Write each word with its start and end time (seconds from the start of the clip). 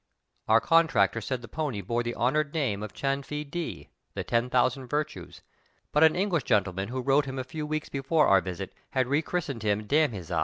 Our 0.47 0.59
contractor 0.59 1.21
said 1.21 1.43
the 1.43 1.47
pony 1.47 1.79
bore 1.81 2.01
the 2.01 2.15
honored 2.15 2.55
name 2.55 2.81
of 2.81 2.91
Chan 2.91 3.21
Fin 3.21 3.51
Dee 3.51 3.89
(the 4.15 4.23
ten 4.23 4.49
thousand 4.49 4.87
virtues), 4.87 5.41
but 5.91 6.03
an 6.03 6.15
English 6.15 6.45
gentleman 6.45 6.87
who 6.87 7.01
rode 7.01 7.25
him 7.25 7.37
a 7.37 7.43
few 7.43 7.67
weeks 7.67 7.87
before 7.89 8.25
our 8.25 8.41
visit 8.41 8.73
had 8.93 9.05
rechristened 9.05 9.61
him" 9.61 9.85
Dam 9.85 10.15
iz 10.15 10.31
ize." 10.31 10.39